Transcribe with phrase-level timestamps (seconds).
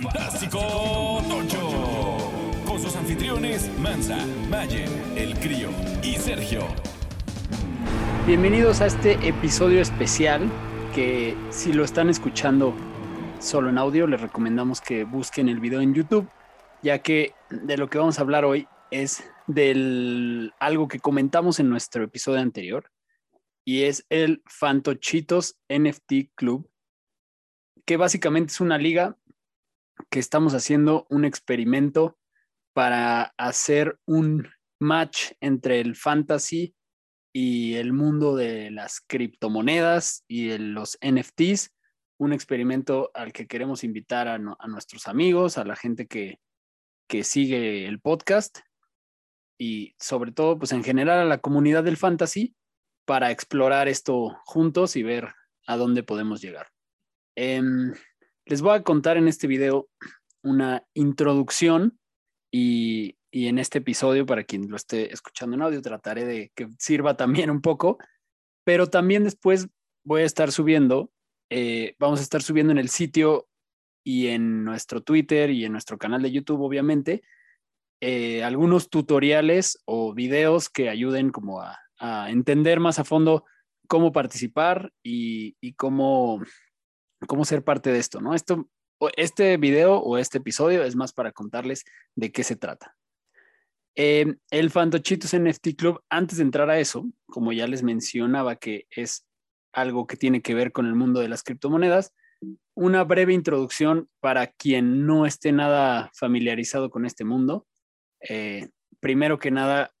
[0.00, 2.30] Fantástico Tocho.
[2.64, 5.70] Con sus anfitriones Mansa, Mayer, El Crío
[6.04, 6.60] y Sergio.
[8.24, 10.48] Bienvenidos a este episodio especial
[10.94, 12.76] que si lo están escuchando
[13.40, 16.28] solo en audio, les recomendamos que busquen el video en YouTube,
[16.80, 21.70] ya que de lo que vamos a hablar hoy es del algo que comentamos en
[21.70, 22.92] nuestro episodio anterior
[23.64, 26.70] y es el Fantochitos NFT Club,
[27.84, 29.16] que básicamente es una liga
[30.10, 32.18] que estamos haciendo un experimento
[32.72, 34.48] para hacer un
[34.80, 36.74] match entre el fantasy
[37.32, 41.74] y el mundo de las criptomonedas y los NFTs,
[42.18, 46.40] un experimento al que queremos invitar a, nuestros amigos, a la gente que,
[47.08, 48.58] que sigue el podcast
[49.58, 52.54] y sobre todo, pues en general a la comunidad del fantasy
[53.04, 55.32] para explorar esto juntos y ver
[55.66, 56.68] a dónde podemos llegar.
[57.36, 57.92] Em,
[58.48, 59.88] les voy a contar en este video
[60.42, 61.98] una introducción
[62.50, 67.14] y, en este episodio, para quien lo esté escuchando en audio, trataré de que sirva
[67.16, 67.98] también un poco,
[68.64, 69.68] pero también después
[70.02, 71.10] voy a estar subiendo,
[71.50, 73.48] eh, vamos a estar subiendo en el sitio
[74.02, 77.22] y en nuestro Twitter y en nuestro canal de YouTube, obviamente,
[78.00, 81.78] eh, algunos tutoriales o videos que ayuden como a,
[82.28, 83.44] entender más a fondo
[83.88, 86.40] cómo participar y, y cómo,
[87.26, 88.34] cómo ser parte de esto, ¿no?
[88.34, 88.68] Esto
[89.16, 91.84] este video o este episodio es más para contarles
[92.16, 92.96] de qué se trata.
[93.94, 98.86] Eh, el Fantochitos NFT Club, antes de entrar a eso, como ya les mencionaba que
[98.90, 99.26] es
[99.72, 102.14] algo que tiene que ver con el mundo de las criptomonedas,
[102.74, 107.66] una breve introducción para quien no esté nada familiarizado con este mundo.
[108.28, 108.68] Eh,
[109.00, 109.92] primero que nada,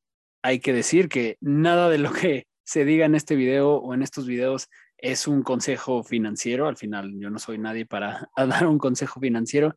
[0.42, 4.02] hay que decir que nada de lo que se diga en este video o en
[4.02, 6.68] estos videos es un consejo financiero.
[6.68, 9.76] Al final, yo no soy nadie para dar un consejo financiero.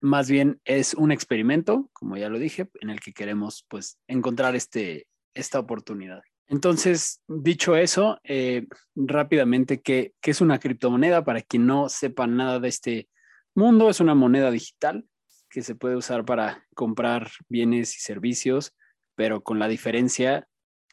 [0.00, 4.54] Más bien es un experimento, como ya lo dije, en el que queremos pues encontrar
[4.54, 6.22] este, esta oportunidad.
[6.46, 11.24] Entonces, dicho eso, eh, rápidamente, ¿qué, ¿qué es una criptomoneda?
[11.24, 13.08] Para quien no sepa nada de este
[13.54, 15.04] mundo, es una moneda digital
[15.50, 18.74] que se puede usar para comprar bienes y servicios,
[19.14, 20.46] pero con la diferencia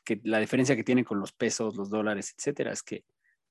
[0.05, 3.03] que la diferencia que tiene con los pesos, los dólares, etcétera, es que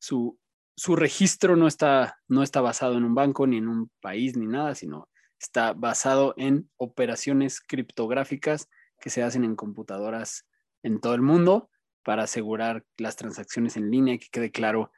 [0.05, 4.47] su, registro no está, no está basado en un banco, ni en un país, ni
[4.47, 5.09] nada, sino
[5.41, 8.69] está basado en operaciones criptográficas
[9.01, 10.47] que se hacen en computadoras
[10.83, 11.71] en todo el mundo
[12.03, 14.93] para asegurar las transacciones en línea que quede claro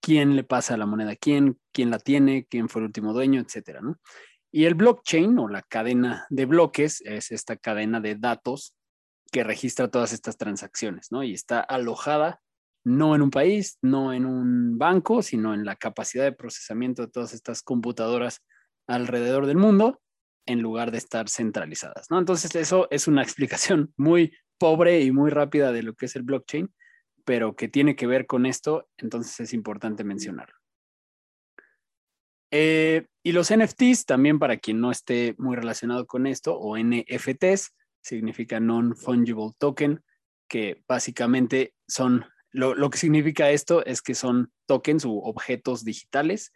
[0.00, 3.40] quién le pasa la moneda a quién, quién la tiene, quién fue el último dueño,
[3.40, 3.80] etcétera,
[4.52, 8.76] Y el blockchain o la cadena de bloques es esta cadena de datos
[9.32, 11.24] que registra todas estas transacciones, ¿no?
[11.24, 12.40] Y está alojada
[12.84, 17.10] no en un país, no en un banco, sino en la capacidad de procesamiento de
[17.10, 18.42] todas estas computadoras
[18.86, 20.00] alrededor del mundo,
[20.46, 22.10] en lugar de estar centralizadas.
[22.10, 22.18] ¿no?
[22.18, 26.22] Entonces, eso es una explicación muy pobre y muy rápida de lo que es el
[26.22, 26.72] blockchain,
[27.24, 30.54] pero que tiene que ver con esto, entonces es importante mencionarlo.
[32.50, 37.74] Eh, y los NFTs, también para quien no esté muy relacionado con esto, o NFTs,
[38.00, 40.04] significa Non-Fungible Token,
[40.46, 46.52] que básicamente son lo, que significa esto es que son tokens u objetos digitales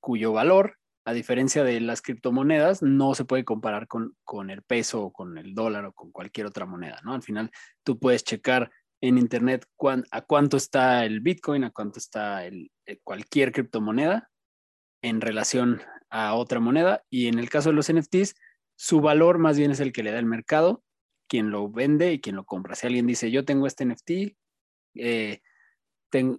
[0.00, 5.02] cuyo valor, a diferencia de las criptomonedas, no se puede comparar con, con el peso
[5.02, 7.12] o con el dólar o con cualquier otra moneda, ¿no?
[7.12, 7.50] Al final,
[7.82, 8.70] tú puedes checar
[9.02, 9.66] en Internet
[10.10, 14.30] a cuánto está el Bitcoin, a cuánto está el, eh, cualquier criptomoneda
[15.02, 17.02] en relación a otra moneda.
[17.10, 18.34] Y en el caso de los NFTs,
[18.76, 20.82] su valor más bien es el que le da el mercado,
[21.28, 22.76] quien lo vende y quien lo compra.
[22.76, 24.36] Si alguien dice, yo tengo este NFT,
[24.94, 25.40] eh,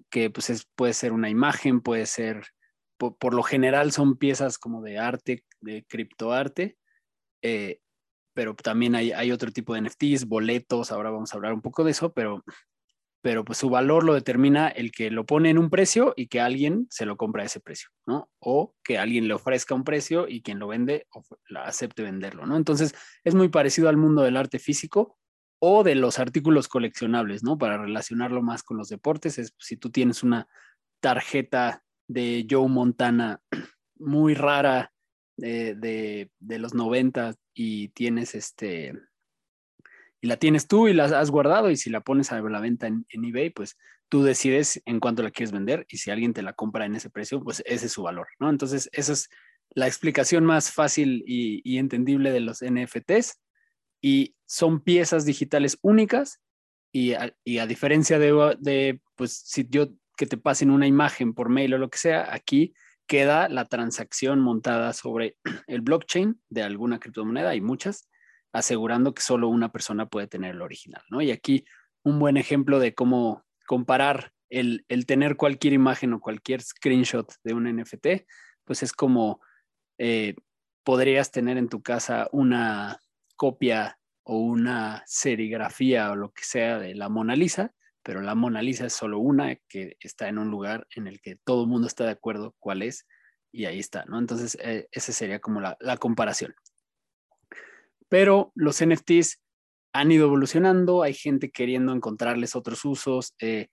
[0.09, 2.43] que pues puede ser una imagen, puede ser,
[2.97, 6.77] por, lo general son piezas como de arte, de criptoarte,
[7.41, 7.79] eh,
[8.33, 11.83] pero también hay, hay, otro tipo de NFTs, boletos, ahora vamos a hablar un poco
[11.83, 12.43] de eso, pero,
[13.21, 16.41] pero pues su valor lo determina el que lo pone en un precio y que
[16.41, 18.29] alguien se lo compra a ese precio, ¿no?
[18.39, 21.07] O que alguien le ofrezca un precio y quien lo vende
[21.55, 22.55] acepte venderlo, ¿no?
[22.55, 22.93] Entonces
[23.23, 25.17] es muy parecido al mundo del arte físico,
[25.59, 27.57] o de los artículos coleccionables, ¿no?
[27.57, 30.47] Para relacionarlo más con los deportes, es si tú tienes una
[30.99, 33.41] tarjeta de Joe Montana
[33.97, 34.91] muy rara
[35.37, 38.93] de, los 90 y tienes este,
[40.21, 42.87] y la tienes tú y la has guardado y si la pones a la venta
[42.87, 43.77] en, eBay, pues
[44.09, 47.09] tú decides en cuánto la quieres vender y si alguien te la compra en ese
[47.09, 48.49] precio, pues ese es su valor, ¿no?
[48.49, 49.29] Entonces, esa es
[49.71, 53.39] la explicación más fácil y, y entendible de los NFTs
[54.05, 56.39] y son piezas digitales únicas
[56.91, 61.79] y a, diferencia de, pues si yo que te pasen una imagen por mail o
[61.79, 62.75] lo que sea, aquí
[63.07, 68.07] queda la transacción montada sobre el blockchain de alguna criptomoneda, hay muchas,
[68.53, 71.23] asegurando que solo una persona puede tener el original, ¿no?
[71.23, 71.65] Y aquí
[72.03, 77.63] un buen ejemplo de cómo comparar el, tener cualquier imagen o cualquier screenshot de un
[77.75, 78.07] NFT,
[78.65, 79.41] pues es como
[79.97, 80.35] eh,
[80.83, 82.99] podrías tener en tu casa una
[83.35, 87.73] copia o una serigrafía o lo que sea de la Mona Lisa,
[88.03, 91.37] pero la Mona Lisa es solo una que está en un lugar en el que
[91.43, 93.07] todo el mundo está de acuerdo cuál es
[93.51, 94.19] y ahí está, ¿no?
[94.19, 96.53] Entonces, eh, esa sería como la, comparación.
[98.09, 99.39] Pero los NFTs
[99.93, 103.69] han ido evolucionando, hay gente queriendo encontrarles otros usos, eh,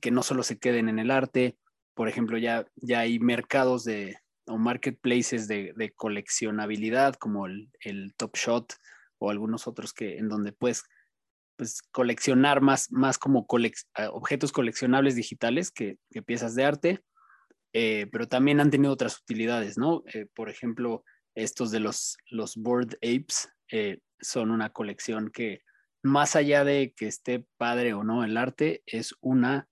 [0.00, 1.58] que no solo se queden en el arte.
[1.94, 4.16] Por ejemplo, ya, ya hay mercados de,
[4.46, 8.74] o marketplaces de, coleccionabilidad como el, Top Shot
[9.18, 10.84] o algunos otros que en donde puedes
[11.56, 13.46] pues, coleccionar más, más como
[14.10, 17.00] objetos coleccionables digitales que, piezas de arte,
[17.72, 20.02] eh, pero también han tenido otras utilidades, ¿no?
[20.12, 21.04] Eh, por ejemplo,
[21.34, 25.62] estos de los, los Board Apes eh, son una colección que
[26.02, 29.68] más allá de que esté padre o no el arte, es una,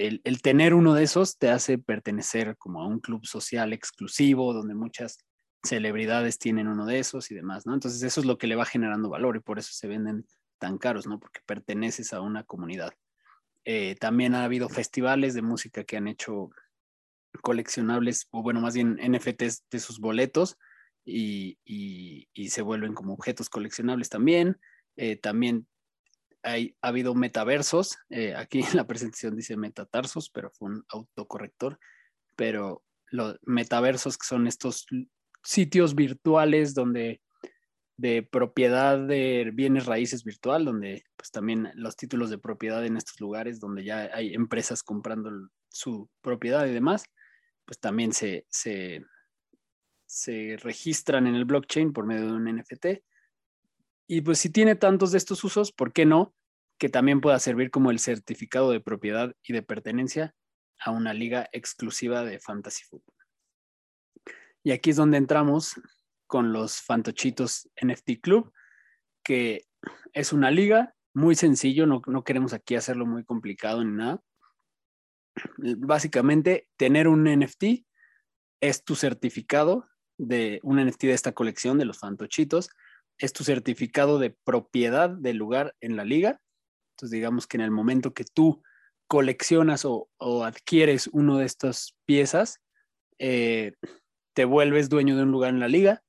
[0.00, 4.74] el, tener uno de esos te hace pertenecer como a un club social exclusivo donde
[4.74, 5.18] muchas
[5.62, 7.74] celebridades tienen uno de esos y demás, ¿no?
[7.74, 10.26] Entonces eso es lo que le va generando valor y por eso se venden
[10.58, 11.20] tan caros, ¿no?
[11.20, 12.92] Porque perteneces a una comunidad.
[13.66, 16.50] Eh, también ha habido festivales de música que han hecho
[17.42, 20.56] coleccionables, o bueno, más bien NFTs de sus boletos
[21.04, 21.58] y,
[22.48, 24.58] se vuelven como objetos coleccionables también.
[24.96, 25.66] Eh, también
[26.42, 27.96] hay, ha habido metaversos.
[28.08, 31.78] Eh, aquí en la presentación dice metatarsos, pero fue un autocorrector.
[32.36, 34.86] Pero los metaversos que son estos
[35.42, 37.20] sitios virtuales donde
[38.00, 43.20] de propiedad de bienes raíces virtual, donde pues también los títulos de propiedad en estos
[43.20, 45.30] lugares donde ya hay empresas comprando
[45.68, 47.04] su propiedad y demás,
[47.66, 49.04] pues también se, se,
[50.06, 52.86] se registran en el blockchain por medio de un NFT.
[54.12, 56.34] Y pues si tiene tantos de estos usos, ¿por qué no?
[56.80, 60.34] Que también pueda servir como el certificado de propiedad y de pertenencia
[60.80, 63.14] a una liga exclusiva de Fantasy Football.
[64.64, 65.80] Y aquí es donde entramos
[66.26, 68.52] con los Fantochitos NFT Club,
[69.22, 69.68] que
[70.12, 74.24] es una liga muy sencillo, no, queremos aquí hacerlo muy complicado ni nada.
[75.56, 77.86] Básicamente, tener un NFT
[78.60, 79.86] es tu certificado
[80.18, 82.70] de un NFT de esta colección de los Fantochitos,
[83.20, 86.40] es tu certificado de propiedad del lugar en la liga.
[86.94, 88.62] Entonces, digamos que en el momento que tú
[89.06, 90.08] coleccionas o,
[90.44, 92.60] adquieres uno de estas piezas,
[93.18, 93.72] eh,
[94.34, 96.02] te vuelves dueño de un lugar en la liga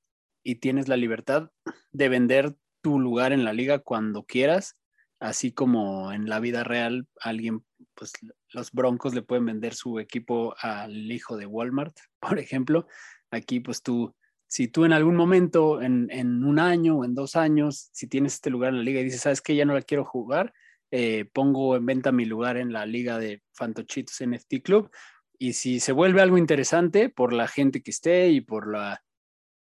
[0.44, 1.52] y tienes la libertad
[1.92, 4.78] de vender tu lugar en la liga cuando quieras,
[5.20, 8.14] así como en la vida real alguien, pues
[8.50, 12.88] los Broncos le pueden vender su equipo al hijo de Walmart, por ejemplo.
[13.32, 14.16] Aquí pues tú,
[14.52, 18.50] si tú en algún momento, en, un año o en dos años, si tienes este
[18.50, 19.56] lugar en la liga y dices, ¿sabes qué?
[19.56, 20.54] Ya no la quiero jugar,
[20.92, 24.92] eh, pongo en venta mi lugar en la liga de Fantochitos NFT Club.
[25.40, 29.02] Y si se vuelve algo interesante por la gente que esté y por la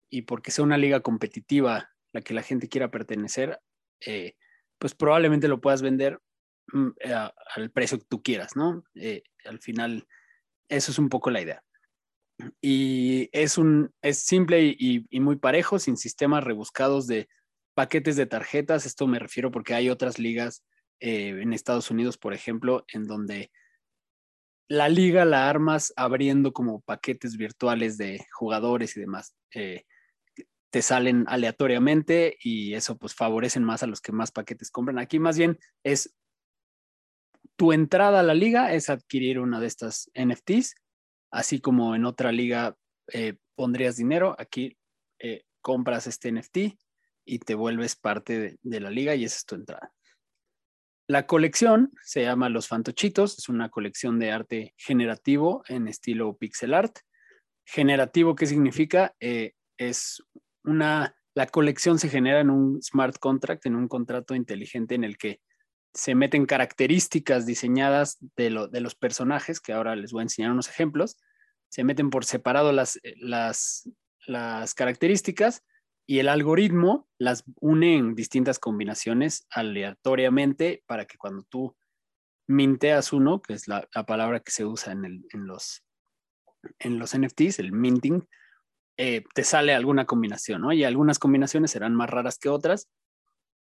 [0.09, 3.59] y porque sea una liga competitiva la que la gente quiera pertenecer,
[3.99, 4.35] eh,
[4.77, 6.21] pues probablemente lo puedas vender
[6.71, 8.85] mm, eh, al precio que tú quieras, ¿no?
[9.43, 10.07] Al final,
[10.69, 11.61] eso es un poco la idea.
[12.61, 17.27] Y es, un, es simple y, muy parejo, sin sistemas rebuscados de
[17.73, 18.85] paquetes de tarjetas.
[18.85, 20.63] Esto me refiero porque hay otras ligas
[20.99, 23.51] en Estados Unidos, por ejemplo, en donde
[24.67, 29.35] la liga la armas abriendo como paquetes virtuales de jugadores y demás
[30.69, 34.99] te salen aleatoriamente y eso pues favorecen más a los que más paquetes compran.
[34.99, 36.15] Aquí más bien es
[37.55, 40.75] tu entrada a la liga es adquirir una de estas NFTs,
[41.31, 42.75] así como en otra liga
[43.13, 44.77] eh, pondrías dinero, aquí
[45.19, 46.57] eh, compras este NFT
[47.25, 49.93] y te vuelves parte de, la liga y esa es tu entrada.
[51.07, 56.73] La colección se llama Los Fantochitos, es una colección de arte generativo en estilo pixel
[56.73, 56.99] art.
[57.65, 59.15] Generativo, ¿qué significa?
[59.19, 60.23] Eh, es
[60.63, 65.17] una, la colección se genera en un smart contract, en un contrato inteligente en el
[65.17, 65.41] que
[65.93, 71.17] se meten características diseñadas de, los personajes, que ahora les voy a enseñar unos ejemplos,
[71.69, 73.89] se meten por separado las, las,
[74.25, 75.63] las características
[76.05, 81.75] y el algoritmo las une en distintas combinaciones aleatoriamente para que cuando tú
[82.47, 85.83] minteas uno, que es la, palabra que se usa en, en, los,
[86.79, 88.27] en los NFTs, el minting,
[88.97, 90.73] eh, te sale alguna combinación, ¿no?
[90.73, 92.89] Y algunas combinaciones serán más raras que otras,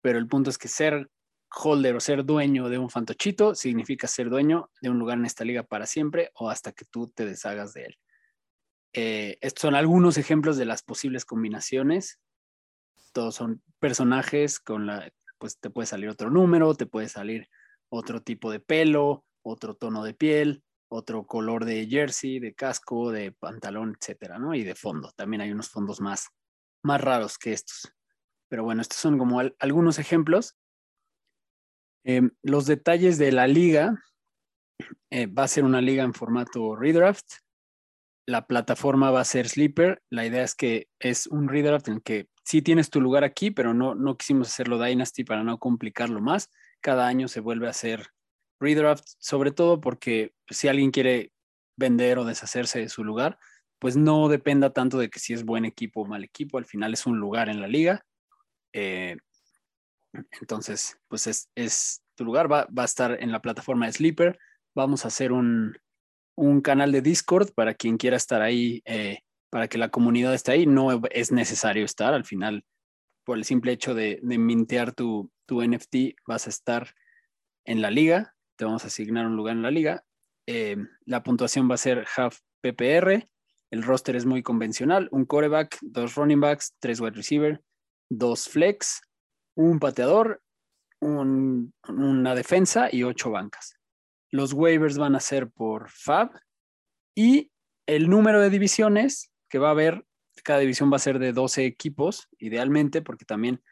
[0.00, 1.10] pero el punto es que ser
[1.56, 5.44] holder o ser dueño de un fantochito significa ser dueño de un lugar en esta
[5.44, 7.98] liga para siempre o hasta que tú te deshagas de él.
[8.92, 12.20] Eh, estos son algunos ejemplos de las posibles combinaciones.
[13.12, 17.48] Todos son personajes con la, pues te puede salir otro número, te puede salir
[17.88, 23.32] otro tipo de pelo, otro tono de piel, otro color de jersey, de casco, de
[23.32, 24.54] pantalón, etcétera, ¿no?
[24.54, 25.12] Y de fondo.
[25.16, 26.28] También hay unos fondos más,
[26.82, 27.92] más raros que estos.
[28.48, 30.56] Pero bueno, estos son como algunos ejemplos.
[32.08, 34.00] Em, los detalles de la liga.
[35.10, 37.26] Eh, va a ser una liga en formato redraft.
[38.28, 40.02] La plataforma va a ser Sleeper.
[40.08, 43.74] La idea es que es un redraft en que sí tienes tu lugar aquí, pero
[43.74, 46.48] no, no quisimos hacerlo Dynasty para no complicarlo más.
[46.80, 48.06] Cada año se vuelve a hacer
[48.60, 51.32] redraft, sobre todo porque si alguien quiere
[51.76, 53.36] vender o deshacerse de su lugar,
[53.80, 56.92] pues no dependa tanto de que si es buen equipo o mal equipo, al final
[56.92, 58.06] es un lugar en la liga.
[58.72, 59.16] Eh,
[60.40, 64.38] entonces, pues es, tu lugar, va, a estar en la plataforma de Sleeper.
[64.74, 65.76] Vamos a hacer un,
[66.62, 69.20] canal de Discord para quien quiera estar ahí, eh,
[69.50, 70.66] para que la comunidad esté ahí.
[70.66, 72.64] No es necesario estar, al final,
[73.24, 76.94] por el simple hecho de, mintear tu, tu NFT, vas a estar
[77.64, 80.04] en la liga te vamos a asignar un lugar en la liga.
[80.46, 83.28] Eh, la puntuación va a ser half PPR.
[83.70, 87.62] El roster es muy convencional: un coreback, dos running backs, tres wide receiver,
[88.10, 89.02] dos flex,
[89.56, 90.42] un pateador,
[91.00, 93.76] una defensa y ocho bancas.
[94.30, 96.30] Los waivers van a ser por FAB
[97.14, 97.50] y
[97.86, 100.04] el número de divisiones que va a haber,
[100.44, 103.62] cada división va a ser de 12 equipos, idealmente, porque también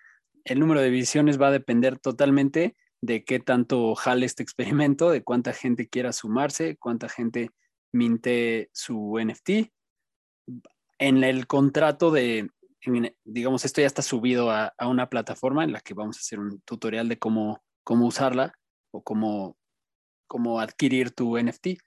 [0.45, 5.23] el número de divisiones va a depender totalmente de qué tanto jale este experimento, de
[5.23, 7.51] cuánta gente quiera sumarse, cuánta gente
[7.93, 9.71] minte su NFT.
[10.99, 12.49] En el contrato de,
[13.25, 16.61] digamos, esto ya está subido a, una plataforma en la que vamos a hacer un
[16.61, 18.53] tutorial de cómo, cómo usarla
[18.91, 19.57] o cómo,
[20.27, 21.79] cómo adquirir tu NFT.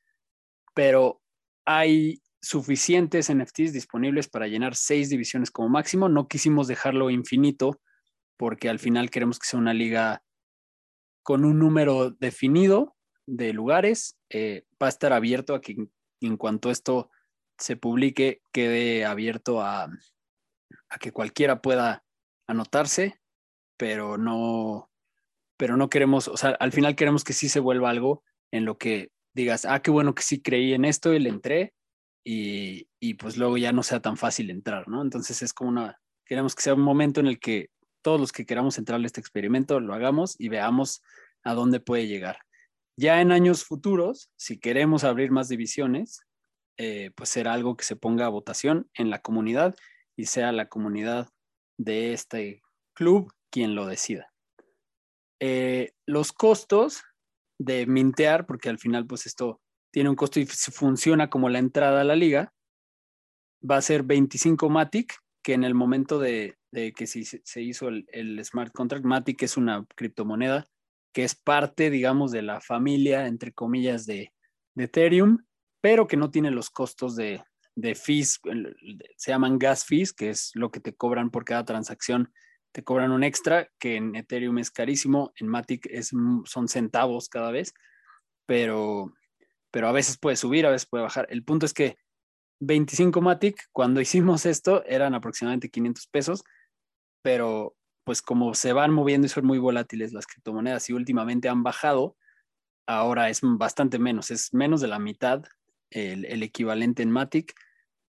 [0.74, 1.22] Pero
[1.66, 6.10] hay suficientes NFTs disponibles para llenar seis divisiones como máximo.
[6.10, 7.80] No quisimos dejarlo infinito
[8.38, 10.24] porque al final queremos que sea una liga
[11.24, 14.18] con un número definido de lugares.
[14.30, 15.75] Eh, va a estar abierto a que
[16.22, 17.10] en cuanto esto
[17.58, 19.89] se publique, quede abierto a,
[21.00, 22.03] que cualquiera pueda
[22.48, 23.20] anotarse,
[23.77, 24.89] pero no,
[25.58, 28.77] pero no queremos, o sea, al final queremos que sí se vuelva algo en lo
[28.77, 31.74] que digas, ah, qué bueno que sí creí en esto y le entré,
[32.24, 35.01] y, y pues luego ya no sea tan fácil entrar, ¿no?
[35.01, 37.70] Entonces es como una, queremos que sea un momento en el que
[38.01, 41.03] todos los que queramos entrar a este experimento lo hagamos y veamos
[41.44, 42.39] a dónde puede llegar.
[42.98, 46.22] Ya en años futuros, si queremos abrir más divisiones,
[46.77, 49.75] eh, pues será algo que se ponga a votación en la comunidad
[50.17, 51.29] y sea la comunidad
[51.77, 52.62] de este
[52.93, 54.33] club quien lo decida.
[55.39, 57.03] Eh, los costos
[57.59, 62.01] de mintear, porque al final pues esto tiene un costo y funciona como la entrada
[62.01, 62.53] a la liga,
[63.69, 68.45] va a ser 25 Matic, que en el momento de, de que se hizo el,
[68.45, 69.05] smart contract.
[69.05, 70.67] Matic es una criptomoneda
[71.13, 74.31] que es parte, digamos, de la familia, entre comillas, de,
[74.75, 75.39] Ethereum,
[75.81, 77.43] pero que no tiene los costos de,
[77.77, 78.39] de fees,
[79.15, 82.34] se llaman gas fees, que es lo que te cobran por cada transacción.
[82.72, 86.12] Te cobran un extra, que en Ethereum es carísimo, en Matic es,
[86.46, 87.74] son centavos cada vez,
[88.46, 89.13] pero,
[89.72, 91.27] pero a veces puede subir, a veces puede bajar.
[91.29, 91.98] El punto es que
[92.60, 96.43] 25 Matic, cuando hicimos esto, eran aproximadamente 500 pesos
[97.27, 101.62] pero pues como se van moviendo y son muy volátiles las criptomonedas y últimamente han
[101.62, 102.15] bajado,
[102.88, 105.43] ahora es bastante menos, es menos de la mitad
[105.89, 107.53] el, equivalente en Matic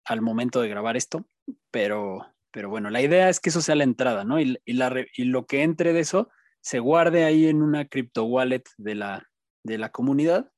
[0.04, 1.26] al momento de grabar esto,
[1.70, 4.40] pero, pero bueno, la idea es que eso sea la entrada, ¿no?
[4.40, 6.30] Y, lo que entre de eso
[6.60, 9.30] se guarde ahí en una crypto wallet de la,
[9.62, 10.50] de la comunidad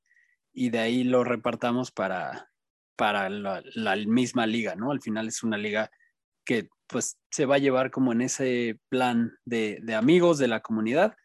[0.53, 2.51] y de ahí lo repartamos para,
[2.97, 4.91] para la, la misma liga, ¿no?
[4.91, 5.91] Al final es una liga
[6.45, 11.17] que pues se va a llevar como en ese plan de, amigos de la comunidad.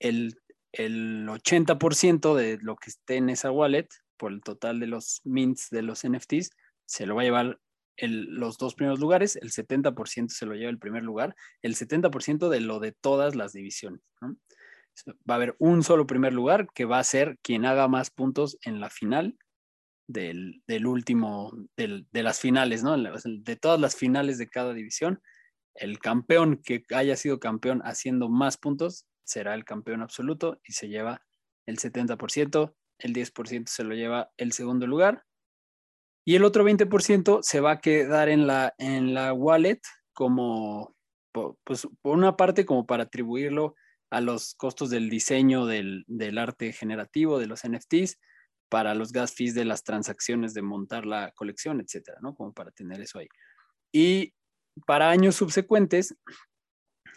[0.00, 0.40] El,
[0.72, 5.68] el 80% de lo que esté en esa wallet, por el total de los mints
[5.70, 6.50] de los NFTs,
[6.86, 7.60] se lo va a llevar
[7.98, 12.60] los dos primeros lugares, el 70% se lo lleva el primer lugar, el 70% de
[12.60, 14.00] lo de todas las divisiones.
[15.28, 18.58] Va a haber un solo primer lugar que va a ser quien haga más puntos
[18.62, 19.36] en la final
[20.06, 22.96] del, último, de las finales, ¿no?
[22.96, 25.22] De todas las finales de cada división,
[25.74, 30.88] el campeón que haya sido campeón haciendo más puntos será el campeón absoluto y se
[30.88, 31.22] lleva
[31.66, 35.24] el 70%, el 10% se lo lleva el segundo lugar
[36.24, 39.80] y el otro 20% se va a quedar en la, en la wallet
[40.12, 40.94] como,
[41.32, 43.74] pues por una parte como para atribuirlo
[44.10, 48.18] a los costos del diseño del, del arte generativo, de los NFTs,
[48.68, 52.34] para los gas fees de las transacciones de montar la colección, etcétera, ¿no?
[52.34, 53.28] Como para tener eso ahí.
[53.92, 54.32] Y
[54.86, 56.16] para años subsecuentes,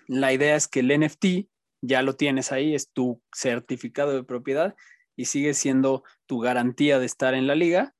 [0.07, 1.47] la idea es que el NFT
[1.81, 4.75] ya lo tienes ahí, es tu certificado de propiedad
[5.15, 7.94] y sigue siendo tu garantía de estar en la liga,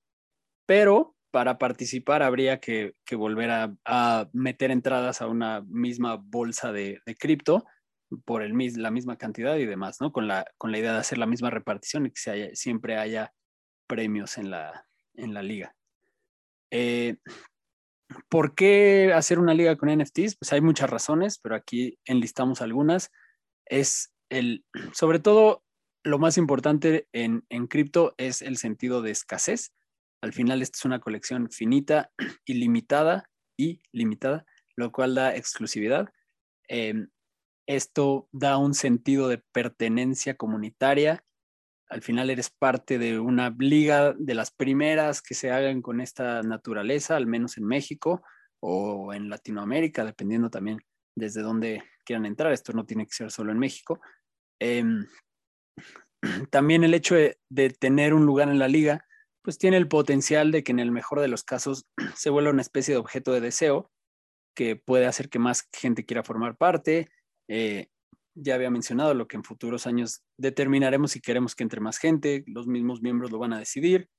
[0.66, 7.66] pero para participar habría que, volver a, meter entradas a una misma bolsa de, cripto
[8.24, 10.14] por el, la misma cantidad y demás, ¿no?
[10.14, 13.34] Con la, con la idea de hacer la misma repartición y que siempre haya
[13.86, 15.76] premios en la, en la liga.
[16.72, 17.18] Eh,
[18.30, 20.38] ¿Por qué hacer una liga con NFTs?
[20.38, 23.12] Pues hay muchas razones, pero aquí enlistamos algunas.
[23.66, 25.64] Es el, sobre todo,
[26.04, 29.74] lo más importante en, en cripto es el sentido de escasez.
[30.22, 32.12] Al final, esta es una colección finita,
[32.46, 34.46] ilimitada y limitada,
[34.76, 36.10] lo cual da exclusividad.
[36.68, 37.10] Em,
[37.68, 41.24] esto da un sentido de pertenencia comunitaria.
[41.90, 46.42] Al final eres parte de una liga de las primeras que se hagan con esta
[46.42, 48.24] naturaleza, al menos en México
[48.60, 50.80] o en Latinoamérica, dependiendo también
[51.16, 52.52] desde dónde quieran entrar.
[52.52, 54.00] Esto no tiene que ser solo en México.
[54.60, 55.06] Em,
[56.52, 59.06] también el hecho de, tener un lugar en la liga,
[59.46, 61.86] pues tiene el potencial de que en el mejor de los casos
[62.16, 63.92] se vuelva una especie de objeto de deseo
[64.56, 67.10] que puede hacer que más gente quiera formar parte.
[67.48, 67.90] Eh,
[68.34, 72.44] ya había mencionado lo que en futuros años determinaremos si queremos que entre más gente,
[72.48, 74.10] los mismos miembros lo van a decidir.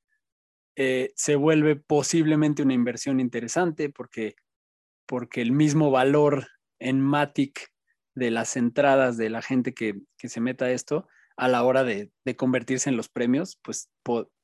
[0.77, 4.37] Eh, se vuelve posiblemente una inversión interesante porque,
[5.07, 6.47] porque el mismo valor
[6.79, 7.73] en Matic
[8.15, 11.83] de las entradas de la gente que, que se meta a esto a la hora
[11.83, 13.91] de, de convertirse en los premios, pues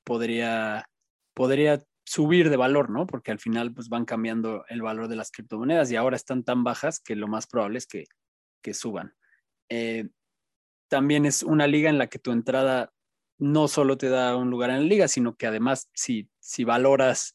[0.04, 0.88] podría,
[1.34, 3.06] podría subir de valor, ¿no?
[3.06, 6.64] Porque al final pues van cambiando el valor de las criptomonedas y ahora están tan
[6.64, 8.04] bajas que lo más probable es que,
[8.62, 9.14] que suban.
[9.68, 10.08] Eh,
[10.88, 12.92] también es una liga en la que tu entrada
[13.38, 17.34] no solo te da un lugar en la liga, sino que además si, si valoras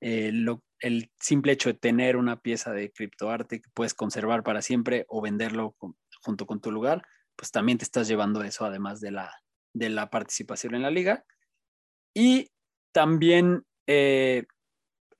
[0.00, 0.32] eh,
[0.80, 5.20] el simple hecho de tener una pieza de criptoarte que puedes conservar para siempre o
[5.20, 5.76] venderlo
[6.22, 7.02] junto con tu lugar,
[7.36, 9.32] pues también te estás llevando eso además de la,
[9.72, 11.24] de la participación en la liga.
[12.14, 12.50] Y
[12.92, 14.44] también eh,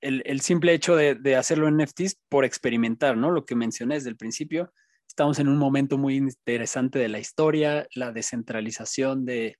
[0.01, 3.31] el, simple hecho de, hacerlo en NFTs por experimentar, ¿no?
[3.31, 4.71] Lo que mencioné desde el principio,
[5.07, 9.57] estamos en un momento muy interesante de la historia, la descentralización de,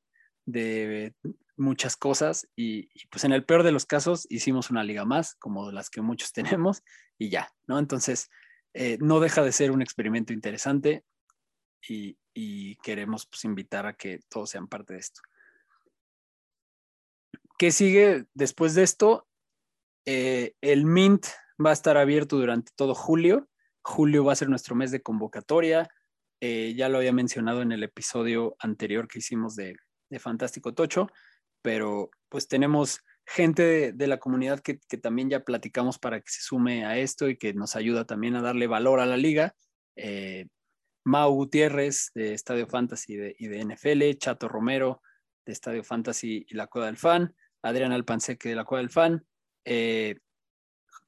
[1.58, 5.72] muchas cosas y, pues en el peor de los casos hicimos una liga más, como
[5.72, 6.84] las que muchos tenemos,
[7.18, 7.80] y ya, ¿no?
[7.80, 8.30] Entonces,
[8.74, 11.04] eh, no deja de ser un experimento interesante
[11.88, 12.18] y,
[12.84, 15.22] queremos pues invitar a que todos sean parte de esto.
[17.58, 19.28] ¿Qué sigue después de esto?
[20.06, 21.26] Eh, el Mint
[21.64, 23.48] va a estar abierto durante todo julio.
[23.82, 25.90] Julio va a ser nuestro mes de convocatoria.
[26.42, 29.76] Eh, ya lo había mencionado en el episodio anterior que hicimos de,
[30.10, 31.08] de Fantástico Tocho
[31.66, 36.86] pero pues tenemos gente de, la comunidad que, también ya platicamos para que se sume
[36.86, 39.56] a esto y que nos ayuda también a darle valor a la liga.
[39.96, 40.46] Eh,
[41.04, 45.02] Mau Gutiérrez de Estadio Fantasy y de NFL, Chato Romero
[45.44, 49.26] de Estadio Fantasy y la Cueva del Fan, Adrián Alpanseque de la Cueva del Fan,
[49.66, 50.18] eh,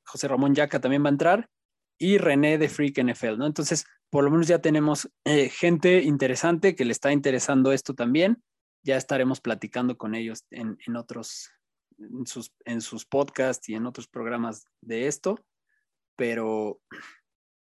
[0.05, 1.49] José Ramón Yaca también va a entrar
[1.97, 3.45] y René de Freak NFL, ¿no?
[3.45, 8.41] Entonces, por lo menos ya tenemos eh, gente interesante que le está interesando esto también
[8.87, 11.51] ya estaremos platicando con ellos en, otros,
[11.97, 15.45] en sus, en sus podcasts y en otros programas de esto,
[16.15, 16.79] pero,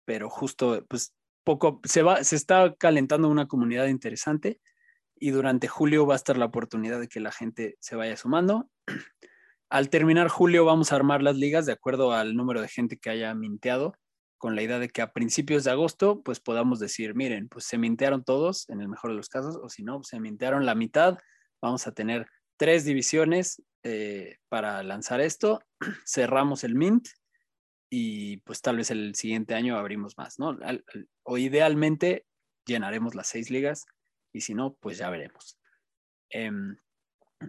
[0.05, 4.61] pero justo, pues poco, se, va, se está calentando una comunidad interesante
[5.15, 8.69] y durante julio va a estar la oportunidad de que la gente se vaya sumando.
[9.69, 13.09] Al terminar julio vamos a armar las ligas de acuerdo al número de gente que
[13.09, 13.95] haya minteado
[14.37, 17.77] con la idea de que a principios de agosto pues podamos decir, miren, pues se
[17.77, 20.75] mintearon todos en el mejor de los casos, o si no, pues, se mintearon la
[20.75, 21.17] mitad,
[21.61, 25.61] vamos a tener tres divisiones eh, para lanzar esto,
[26.05, 27.07] cerramos el mint
[27.89, 30.57] y pues tal vez el siguiente año abrimos más, ¿no?
[31.23, 32.25] o idealmente
[32.65, 33.85] llenaremos las seis ligas
[34.33, 35.57] y si no, pues ya veremos.
[36.29, 36.77] Em,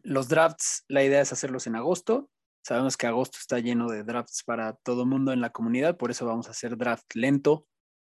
[0.02, 2.30] los drafts, la idea es hacerlos en agosto,
[2.66, 6.26] Sabemos que agosto está lleno de drafts para todo mundo en la comunidad, por eso
[6.26, 7.64] vamos a hacer draft lento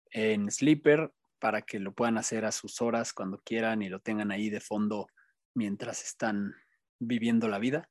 [0.10, 4.32] en Sleeper para que lo puedan hacer a sus horas cuando quieran y lo tengan
[4.32, 5.08] ahí de fondo
[5.53, 6.53] mientras están
[6.97, 7.89] viviendo la vida.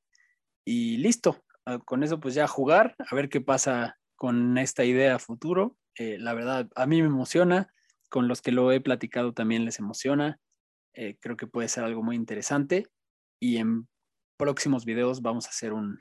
[0.65, 5.19] Y listo, ah, con eso pues ya jugar, a ver qué pasa con esta idea
[5.19, 5.77] futuro.
[5.99, 7.71] Eh, la verdad, a mí me emociona,
[8.09, 10.41] con los que lo he platicado también les emociona.
[10.95, 12.87] Eh, creo que puede ser algo muy interesante
[13.41, 13.89] y en
[14.37, 15.99] próximos videos vamos a hacer un,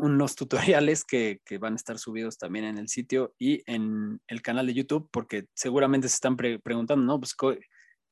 [0.00, 4.66] unos tutoriales que, van a estar subidos también en el sitio y en el canal
[4.66, 7.20] de YouTube, porque seguramente se están preguntando, ¿no?
[7.20, 7.36] Pues,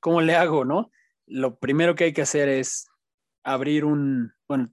[0.00, 0.90] ¿cómo le hago, no?
[1.26, 2.88] Lo primero que hay que hacer es
[3.44, 4.70] abrir un, bueno,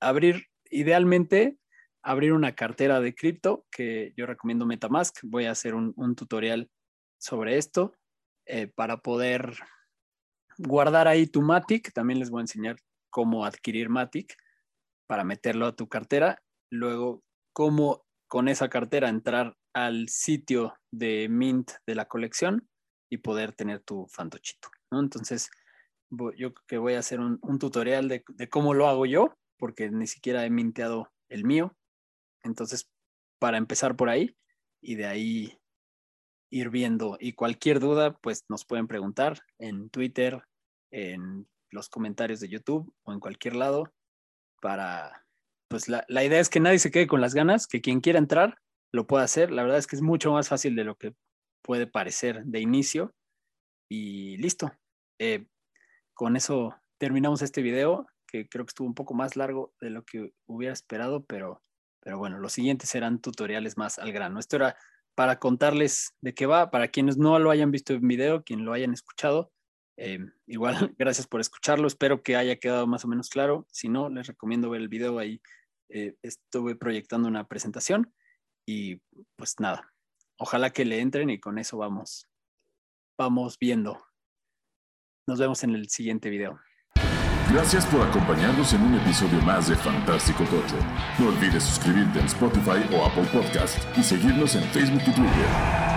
[0.00, 1.58] abrir idealmente,
[2.02, 5.18] abrir una cartera de cripto, que yo recomiendo Metamask.
[5.22, 6.70] Voy a hacer un, tutorial
[7.18, 7.94] sobre esto
[8.46, 9.54] eh, para poder
[10.58, 11.92] guardar ahí tu Matic.
[11.92, 12.76] También les voy a enseñar
[13.14, 14.36] cómo adquirir Matic
[15.06, 16.42] para meterlo a tu cartera.
[16.68, 17.22] Luego,
[17.52, 22.68] cómo con esa cartera entrar al sitio de Mint de la colección
[23.08, 24.68] y poder tener tu fantochito.
[24.90, 25.48] Entonces,
[26.36, 30.44] yo que voy a hacer un, tutorial de, cómo lo hago yo, porque ni siquiera
[30.44, 31.76] he minteado el mío.
[32.42, 32.90] Entonces,
[33.38, 34.36] para empezar por ahí
[34.82, 35.58] y de ahí
[36.50, 37.16] ir viendo.
[37.20, 40.42] Y cualquier duda, pues nos pueden preguntar en Twitter,
[40.90, 43.92] en los comentarios de YouTube o en cualquier lado
[44.62, 45.26] para,
[45.68, 48.18] pues la, la idea es que nadie se quede con las ganas, que quien quiera
[48.18, 48.58] entrar
[48.92, 49.50] lo pueda hacer.
[49.50, 51.14] La verdad es que es mucho más fácil de lo que
[51.62, 53.14] puede parecer de inicio.
[53.90, 54.72] Y listo.
[55.18, 55.46] Eh,
[56.14, 60.04] con eso terminamos este video, que creo que estuvo un poco más largo de lo
[60.04, 61.62] que hubiera esperado, pero,
[62.00, 64.38] pero bueno, los siguientes serán tutoriales más al grano.
[64.38, 64.76] Esto era
[65.14, 68.72] para contarles de qué va, para quienes no lo hayan visto en video, quien lo
[68.72, 69.52] hayan escuchado.
[69.96, 71.86] Eh, igual, gracias por escucharlo.
[71.86, 73.66] Espero que haya quedado más o menos claro.
[73.70, 75.40] Si no, les recomiendo ver el video ahí.
[75.88, 78.12] Eh, estuve proyectando una presentación
[78.66, 78.96] y
[79.36, 79.92] pues nada,
[80.38, 82.26] ojalá que le entren y con eso vamos,
[83.18, 84.04] vamos viendo.
[85.26, 86.58] Nos vemos en el siguiente video.
[87.52, 90.76] Gracias por acompañarnos en un episodio más de Fantástico Tocho.
[91.18, 95.93] No olvides suscribirte en Spotify o Apple Podcast y seguirnos en Facebook y Twitter.